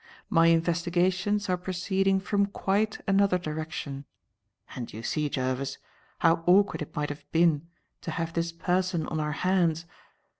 My 0.31 0.47
investigations 0.47 1.47
are 1.47 1.57
proceeding 1.59 2.19
from 2.19 2.47
quite 2.47 2.97
another 3.07 3.37
direction; 3.37 4.05
and 4.75 4.91
you 4.91 5.03
see, 5.03 5.29
Jervis, 5.29 5.77
how 6.17 6.43
awkward 6.47 6.81
it 6.81 6.95
might 6.95 7.09
have 7.09 7.23
been 7.31 7.67
to 8.01 8.09
have 8.09 8.33
this 8.33 8.51
person 8.51 9.05
on 9.05 9.19
our 9.19 9.33
hands. 9.33 9.85